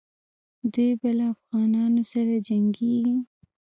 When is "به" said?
0.99-1.09